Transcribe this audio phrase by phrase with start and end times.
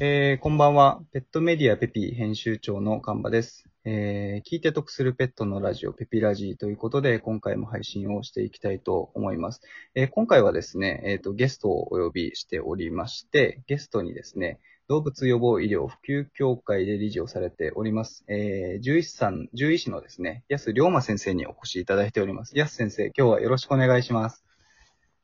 [0.00, 1.00] えーこんばんは。
[1.12, 3.64] ペットメディアペピ編集長のカンバです。
[3.84, 9.60] えー聞いて得するペットのラジオペピラジーということで、今回も配信をしていきたいと思います。
[9.96, 22.56] えー今回はですね、えっ、と、ゲストをお呼びしておりまして、ゲストにですね、動物予防医療普及協会で理事をされております、えー、獣医師さん、獣医師のですね、安龍馬先生にお越しいただいております。
[22.56, 24.44] 安先生、今日はよろしくお願いします。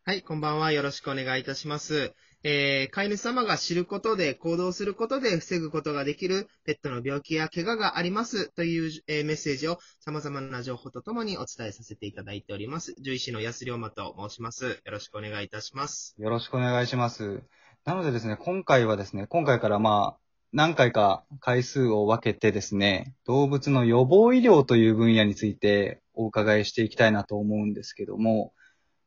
[0.04, 0.72] はい、こんばんは。
[0.72, 2.12] よろしくお願いいたします。
[2.46, 12.92] えー、飼い主様が知ることで、行動することで防ぐことができるペットの病気や怪我がありますという、えーメッセージを様々な情報とともにお伝えさせていただいております。
[12.96, 14.66] 獣医師の安龍馬と申します。
[14.66, 16.14] よろしくお願いいたします。
[16.18, 17.42] よろしくお願いします。
[17.86, 20.20] なのでですね、今回はですね、今回からまあ、
[20.52, 28.52] 何回か回数を分けてですね、動物の予防医療という分野についてお伺いしていきたいなと思うんですけども、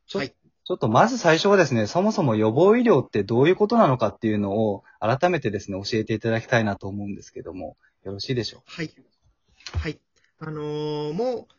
[0.08, 0.34] ちょ,、はい
[0.68, 8.90] ちょっとまず最初はですね、そもそも予防医療ってどういうことなのかっていうのを改めてですね、教えていただきたいなと思うんですけども、よろしいでしょはい。
[9.80, 9.98] はい。
[10.38, 11.54] あのーもう、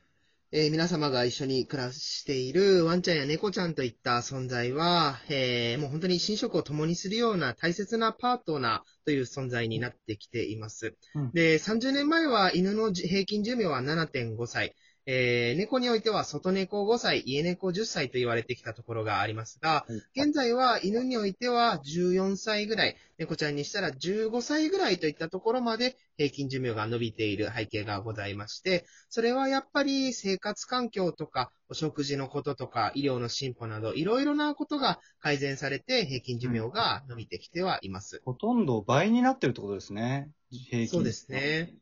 [0.51, 10.95] えー皆様が一緒に暮らしているワンちゃんや猫ちゃんといった存在は、えーもう本当に寝食を共にするような大切なパートナーという存在になってきています。
[11.15, 14.75] うんで、30年前は犬のじ平均寿命は7.5歳。
[15.11, 19.95] えー猫においては外猫5歳、家猫10歳と言われてきたところがありますが、う。
[20.15, 38.21] 現在は犬においては14歳ぐらい、猫ちゃんにしたら15歳ぐらいといったところまで平均寿命が伸びている背景がございまして、それはやっぱり生活環境とか、お食事のこととか、医療の進歩など、いろいろなことが改善されて平均寿命が伸びてきてはいます。
[38.25, 40.29] ほとんど倍になってるってことですね。
[40.51, 41.73] 平均そうですね。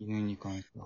[0.00, 0.84] 犬に関しては。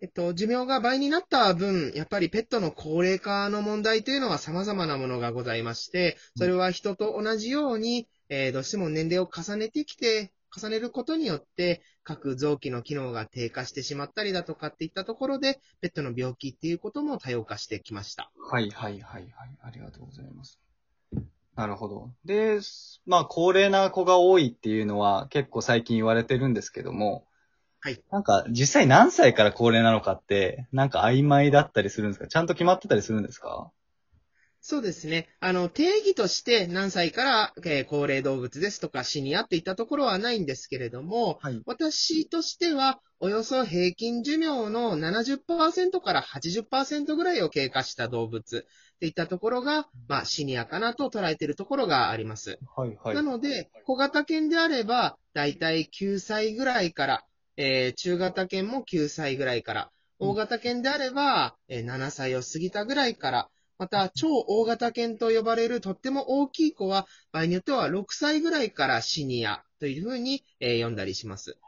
[0.00, 18.30] でえっと、寿命が倍になった分、やっぱりペットの高齢化の問題というのは様々なものがございまして、それは人と同じように、えーどうしても年齢を重ねてきて、重ねることによって、各臓器の機能が低下してしまったりだとかっていったところで、ペットの病気っていうことも多様化してきました。
[18.50, 19.58] はいはいはいはい。
[19.62, 20.60] ありがとうございます。
[21.56, 22.10] なるほど。
[22.24, 22.60] で、
[23.06, 27.25] まあ、高齢な子が多いっていうのは結構最近言われてるんですけども、
[27.86, 28.02] はい。
[28.10, 32.26] なんか実際何歳から高齢なのかって、なんか曖昧だったりするんですか？
[32.26, 33.70] ちゃんと決まってたりするんですか？
[34.60, 35.28] そうですね。
[35.38, 41.62] あの、定義として何歳から、えー高齢動物ですとかシニアっていったところはないんですけれども、はい。
[41.64, 52.58] 私としては、およそ平均寿命の70%から80%ぐらいを経過した動物っていったところが、まあ、シニアかなと捉えているところがあります。
[52.74, 53.14] はいはい。
[53.14, 57.24] なので、小型犬であれば、だいたい9歳ぐらいから、
[57.56, 71.58] えー中型犬も9歳ぐらいから、大型犬であれば、えー7歳を過ぎたぐらいから、また、超大型犬と呼ばれるとっても大きい子は、場合によっては6歳ぐらいからシニアというふうに、えー呼んだりします。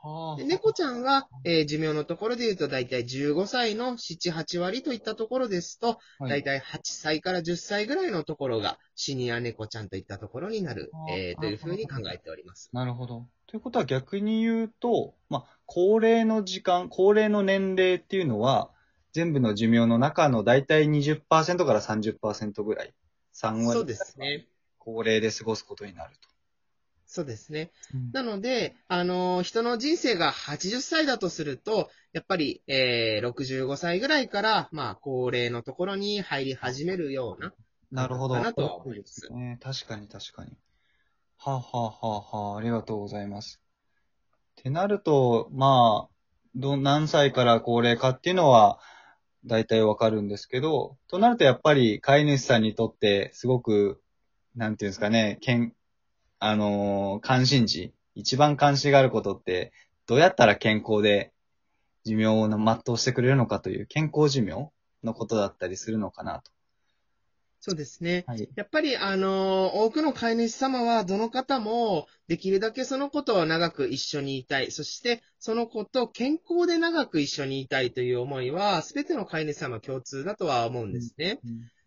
[0.46, 12.70] 猫ちゃんは、えー寿命のところで言うと、だいたい15歳の7、8割といったところですと、はいだいたい8歳から10歳ぐらいのところが、シニア猫ちゃんといったところになる、えーというふうに考えております。
[12.72, 13.26] なるほど。
[13.46, 18.70] ということは逆に言うと、まあ、高齢の時間、高齢の年齢っていうのは、
[19.12, 22.94] 全部の寿命の中の大体20%から30%ぐらい、
[23.32, 24.48] 3割そうですね。
[24.78, 26.28] 高齢で過ごすことになると。
[27.06, 27.70] そうですね。
[27.94, 37.52] うんなので、あのー人の人生が80歳だとすると、やっぱり、えー65歳ぐらいから、まあ、高齢のところに入り始めるような、
[37.90, 38.34] なるほど。
[38.36, 40.52] かなとは思いますね、確かに確かに。
[41.38, 42.20] はあ、はあはあ
[42.50, 43.60] はあ、ありがとうございます。
[44.58, 46.14] ってなると、まあ、
[46.56, 48.80] ど、何歳から高齢かっていうのは、
[49.44, 54.02] 大体わかるんですけど、となるとやっぱり飼い主さんにとって、すごく、
[54.56, 55.74] なんていうんですかね、けん、
[56.40, 59.72] あのー関心事、一番関心があることって、
[60.06, 61.32] どうやったら健康で
[62.04, 64.70] 寿命を全うしてくれるのかという健康寿命
[65.04, 66.50] のことだったりするのかなと。
[67.60, 68.24] そうですね。
[68.26, 68.48] はい。
[68.54, 74.70] やっぱり、あのー多くの飼い主様は、どの方も、できるだけその子と長く一緒にいたい。
[74.70, 81.40] そして、その子と健康で長く一緒にいたいという思いは、すべての飼い主様共通だとは思うんですね。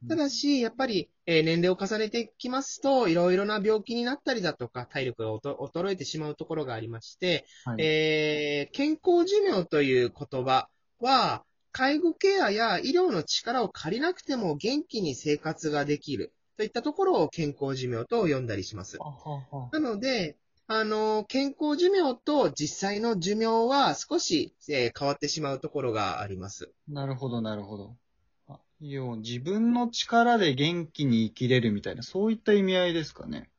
[0.07, 10.69] ただし、やっぱり、えー年齢を重ねてきますと、いろいろな病気になったりだとか、体力がおと衰えてしまうところがありまして、はいえー健康寿命という言葉
[10.99, 19.03] は、介護ケアや医療の力を借りなくても元気に生活ができるといったところを健康寿命と呼んだりします。
[19.71, 20.37] なので、
[20.67, 26.71] あの、健康寿命と実際の寿命は少し、えー変わってしまうところがあります。
[26.87, 27.97] なるほど、なるほど。
[28.47, 33.49] あ要は自分の力で元気に生きれるみたいな、そういった意味合いですかね。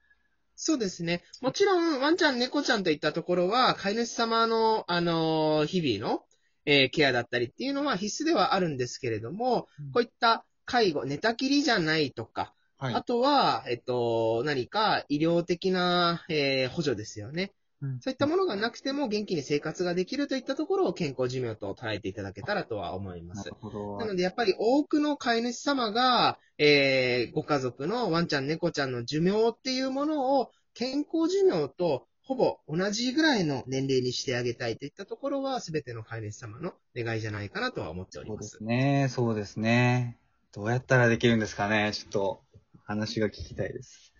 [0.56, 1.22] そうですね。
[1.42, 6.24] もちろん、ワンちゃん、猫ちゃんといったところは、飼い主様の、あのー日々の、
[6.64, 12.94] えーケアだったりっていうのは必須ではあるんですけれども、うんこういった介護、寝たきりじゃないとか、はい。
[12.94, 17.52] あとは、えっと、何か医療的な、えー補助ですよね。
[17.80, 23.50] うんそういったものがなくても元気に生活ができるといったところを健康寿命と捉えていただけたらとは思います
[23.98, 38.42] なので、やっぱり多くの飼い主様が、えーご家族のワンちゃん、猫ちゃんの寿命っていうものを健康寿命とほぼ同じぐらいの年齢にしてあげたいといったところは、すべての飼い主様の願いじゃないかなとは思っておりそうま。
[38.42, 39.08] ですすね。
[39.10, 40.18] そうですね。
[40.52, 42.42] どうやったらできるんですかねちょっと、
[42.84, 44.12] 話が聞きたいです。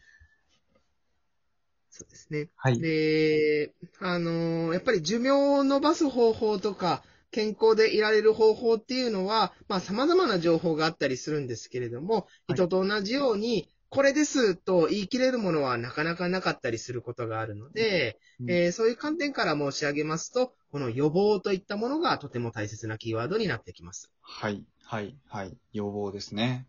[1.91, 2.49] そうですね。
[2.57, 2.81] はい。
[2.81, 24.11] で、あのーやっぱり寿命を伸ばす方法とか、健康でいられる方法っていうのは、まあ様々な情報があったりするんですけれども、はい人と同じように、これですと言い切れるものはなかなかなかったりすることがあるので、うんえーそういう観点から申し上げますと、この予防といったものがとても大切なキーワードになってきます。
[24.23, 24.65] はい。
[24.83, 25.15] はい。
[25.29, 25.55] はい。
[25.75, 26.67] 要望ですね。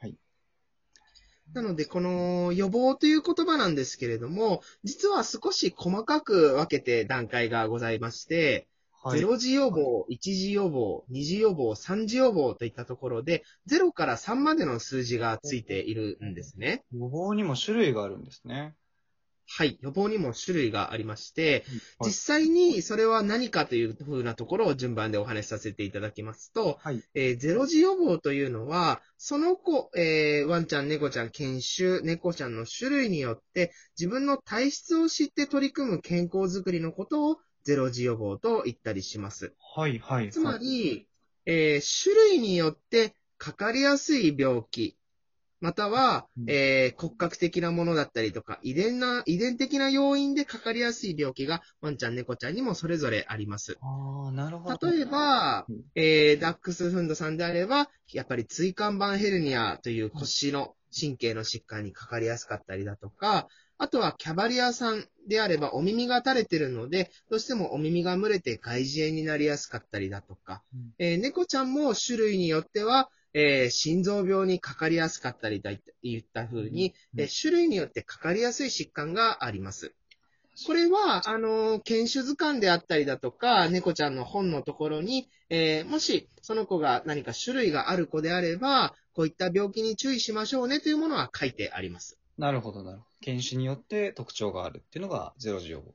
[0.00, 0.16] はい。
[1.52, 8.66] なので、この予防という言葉なんですけれども、実は少し細かく分けて段階がございまして、
[9.08, 9.20] はい。
[9.20, 16.84] 0時予防、1時予防、2時予防、3時予防といったところで、0から3までの数字がついているんですね。
[16.92, 18.74] 予防にも種類があるんですね。
[19.50, 19.78] はい。
[19.80, 21.64] 予防にも種類がありまして、
[22.00, 27.02] はい実際にそれは何かというふうなところを順番でお話しさせていただきますと、はい。
[27.14, 37.38] えーゼロ時予防というのは、その子、えーワンちゃん、猫ちゃん、犬種、猫ちゃんの種類によって、自分の体質を知って取り組む健康づくりのことを
[37.68, 39.52] ゼロ時予防と言ったりします。
[39.58, 39.98] はい。
[39.98, 40.30] はい。
[40.30, 41.06] つまはい、り、
[41.44, 44.96] えー種類によってかかりやすい病気、
[45.60, 53.78] または、うんえー骨格的なものだったりとか、遺伝な、遺伝的な要因でかかりやすい病気が、ワンちゃん、猫ちゃんにもそれぞれあります。
[53.82, 54.78] ああ、なるほど。
[54.90, 63.48] 例えばうん、えーダックスフンドさんであれば、やっぱり椎間板ヘルニアという腰の神経の疾患にかかりやすかったりだとか、
[63.78, 79.94] あとはキャバリアさんであればお耳が垂れてるので、どうしてもお耳が蒸れて外耳炎になりやすかったりだとか、うんえー猫ちゃんも種類によっては、えー心臓病にかかりやすかったりだといった風に、うんえー種類によってかかりやすい疾患があります。
[80.66, 92.18] これは、あの、犬種図鑑であったりだとか、猫ちゃんの本のところに、えーもし、その子が何か種類がある子であれば、こういった病気に注意しましょうねというものは書いてあります。
[92.38, 93.08] なるほど、なるほど。
[93.20, 95.92] 犬種によって特徴があるっていうのがゼロ時予防。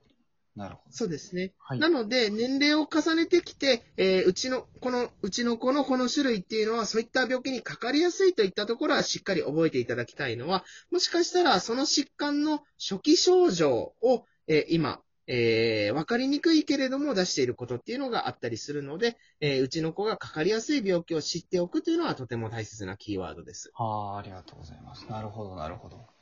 [0.55, 0.95] なるほど。
[0.95, 1.53] そうですね。
[1.57, 1.79] はい。
[1.79, 23.71] なので、年齢を重ねてきて、えーうちの、この、うちの子のこの種類っていうのは、そういった病気にかかりやすいといったところはしっかり覚えていただきたいのは、もしかしたらその疾患の初期症状を、えー今、えーわかりにくいけれども出していることっていうのがあったりするので、えーうちの子がかかりやすい病気を知っておくというのはとても大切なキーワードです。
[23.73, 25.07] はあ、ありがとうございます。
[25.09, 26.12] なるほど、なるほど。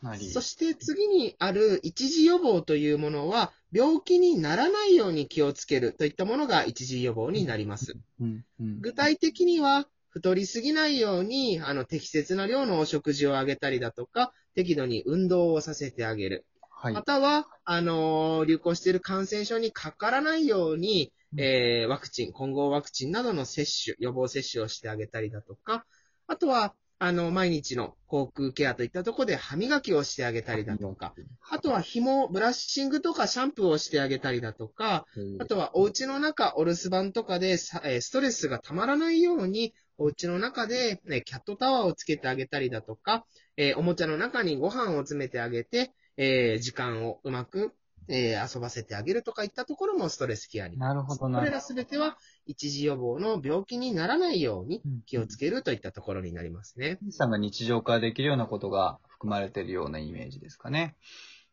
[0.00, 0.32] かなり。
[0.32, 7.96] そして次にある一時予防というものは、病気にならないように気をつけるといったものが一時予防になります。
[8.20, 8.80] うん、うん。
[8.80, 16.46] 具体的には、太りすぎないように、あの、適切な量のお食事をあげたりだとか、適度に運動をさせてあげる。
[16.70, 17.02] はいま。
[17.02, 25.84] たは、あのー流行している感染症にかからないように、うんえーワクチン、混合ワクチンなどの接種、予防接種をしてあげたりだとか、
[26.26, 31.14] あとは、あの、毎日の口腔ケアといったところで歯磨きをしてあげたりだとか、
[31.48, 35.06] あとは紐、ブラッシングとかシャンプーをしてあげたりだとか、
[35.38, 43.24] あとはお家の中、お留守番とかでストレスがたまらないように、お家の中で、ね、キャットタワーをつけてあげたりだとか、
[43.56, 47.74] えーおもちゃの中にご飯を詰めてあげて、えー時間をうまく、
[48.08, 50.78] えー遊ばせてあげるとかいったところもストレスケアに。
[50.78, 54.82] なるほど、なこれるらすべては一時予防の病気にならないように。
[55.06, 56.98] 気をつけるといったところになりますね。
[57.10, 60.96] さんが日常化できるようなことが含まれているようなイメージですかね。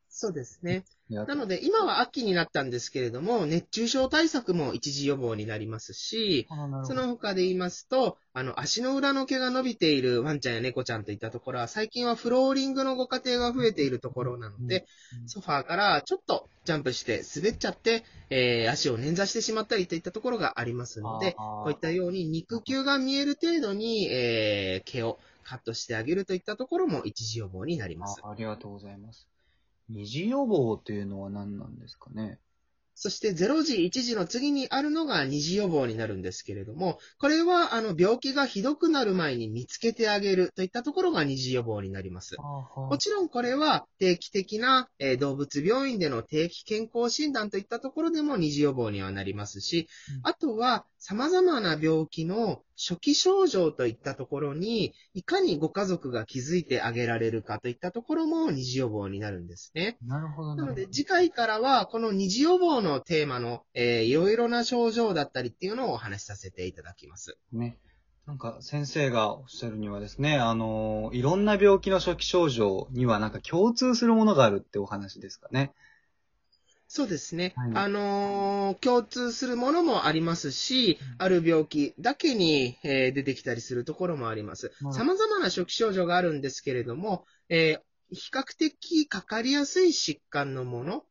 [0.09, 0.85] そうですね。
[1.09, 6.47] ななので、今は秋になったんですけれども、熱中症対策も一時予防になりますし、
[6.81, 21.33] その他で言いますと、あの、足の裏の毛が伸びているワンちゃんや猫ちゃんといったところは、最近はフローリングのご家庭が増えているところなので、うんソファーからちょっとジャンプして滑っちゃって、えー足を捻挫してしまったりといったところがありますので、
[21.63, 28.19] こういったように肉球が見える程度に、えー毛をカットしてあげるといったところも一時予防になります。
[28.23, 29.27] あありがとうございます。
[29.89, 32.39] 二次予防っていうのは何なんですかね？
[32.97, 42.37] そして0時、1時の次にあるのが二次予防になるんですけれども、これはあの病気がひどくなる前に見つけてあげるといったところが二次予防になります。
[42.37, 49.89] もちろんこれは定期的な、えー動物病院での定期健康診断といったところでも二次予防にはなりますし
[50.23, 59.97] うん、あとは様々な病気の初期症状といったところに、いかにご家族が気づいてあげられるかといったところも二次予防になるんですね。
[60.05, 67.37] なるほどなので、次回からは、この二次予防のテーマの、えーいろいろな症状だったりっていうのをお話しさせていただきます。
[67.51, 67.77] ね。
[68.25, 75.73] なんか先生がおっしゃるにはですね、あのーいろんな病気の初期症状にはなんか共通するものがあるってお話ですかね。
[76.95, 77.53] そうですね。
[77.57, 84.93] はいあのー共通するものもありますし、ある病気だけに、えー出てきたりするところもありますはい。
[84.93, 91.03] 様々な初期症状があるんですけれども、えー比較的かかりやすい疾患のもの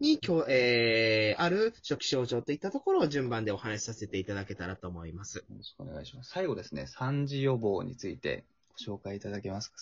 [0.00, 5.38] に、きょえーある初期症状といったところを順番でお話しさせていただけたらと思います。
[5.38, 6.30] よろしくお願いします。
[6.32, 8.44] 最後ですね、三次予防について
[8.86, 9.76] ご紹介いただけますか？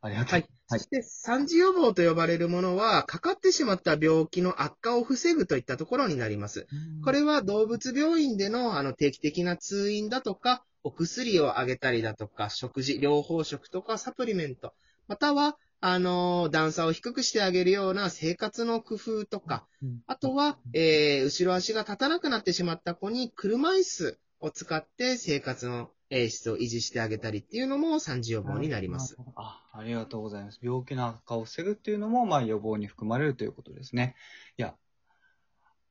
[0.00, 0.32] ありがとう。
[0.32, 0.46] はい。
[0.66, 6.66] そして、三次予防と呼ばれるものは、かかってしまった病気の悪化を防ぐといったところになります。
[6.70, 14.74] うんこれは動物病院でのあの定期的な通院だとか、お薬をあげたりだとか、食事、療法食とかサプリメント、
[15.08, 29.16] または、あのー段差を低くしてあげるような生活の工夫とか、うんあとは、えー、後ろ足が立たなくなってしまった子に車椅子を使って生活の、えー質を維持してあげたりっていうのも三次予防になります。。
[29.36, 30.58] あ、ありがとうございます。
[30.62, 34.16] 病気の悪化を防ぐっていうのも、まあ予防に含まれるということですね。
[34.58, 34.74] いや、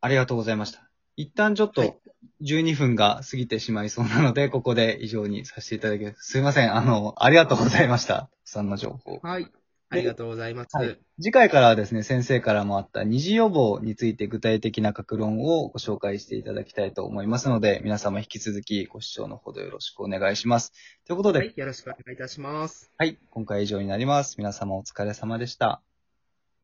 [0.01, 0.89] ありがとうございました。
[1.15, 1.99] 一旦ちょっはいと
[2.43, 6.31] 12分が過ぎてしまいそうなので、ここで以上にさせていただきます。
[6.31, 6.75] すいません。
[6.75, 8.29] あの、ありがとうございました。
[8.43, 9.19] さんの情報。
[9.21, 9.51] はい。
[9.89, 10.75] ありがとうございます。
[10.77, 20.72] はい次回からはですね、先生からもあった二次予防について具体的な格論をご紹介していただきたいと思いますので、皆様引き続きご視聴のほどよろしくお願いします。
[21.05, 21.53] ということで、はい。
[21.53, 22.89] よろしくお願いいたします。
[22.98, 24.36] はい、今回は以上になります。
[24.38, 25.81] 皆様お疲れ様でした。